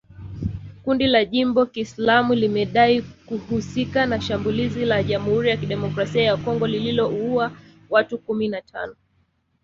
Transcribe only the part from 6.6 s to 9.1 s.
lililouwa watu kumi na tano